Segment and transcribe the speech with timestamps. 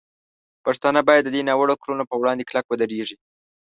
[0.65, 3.15] پښتانه باید د دې ناوړه کړنو په وړاندې کلک ودرېږي.